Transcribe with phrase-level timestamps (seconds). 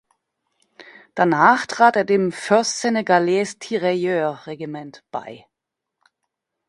[1.13, 5.45] Danach trat er dem "First Senegalese Tirailleurs Regiment" bei.